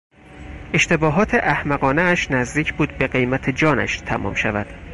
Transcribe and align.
اشتباهات 0.73 1.33
احمقانهاش 1.35 2.31
نزدیک 2.31 2.73
بود 2.73 2.97
به 2.97 3.07
قیمت 3.07 3.49
جانش 3.49 3.97
تمام 3.99 4.33
شود. 4.35 4.67